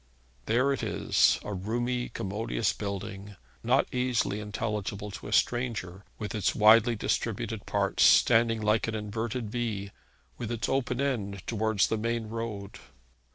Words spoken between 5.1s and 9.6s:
to a stranger, with its widely distributed parts, standing like an inverted